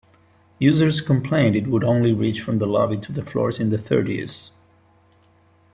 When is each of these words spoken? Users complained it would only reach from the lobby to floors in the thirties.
Users 0.57 0.99
complained 0.99 1.55
it 1.55 1.67
would 1.67 1.83
only 1.83 2.11
reach 2.11 2.41
from 2.41 2.57
the 2.57 2.65
lobby 2.65 2.97
to 2.97 3.23
floors 3.23 3.59
in 3.59 3.69
the 3.69 3.77
thirties. 3.77 4.49